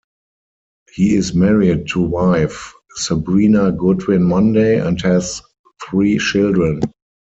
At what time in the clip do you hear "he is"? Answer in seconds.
0.95-1.35